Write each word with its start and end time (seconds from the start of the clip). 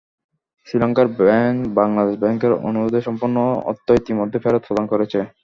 শ্রীলঙ্কার 0.67 1.07
ব্যাংক 1.19 1.57
বাংলাদেশ 1.79 2.15
ব্যাংকের 2.23 2.53
অনুরোধে 2.61 2.99
সম্পূর্ণ 3.07 3.37
অর্থ 3.69 3.87
ইতিমধ্যে 4.01 4.37
ফেরত 4.43 4.61
প্রদান 4.67 4.85
করেছে। 4.91 5.19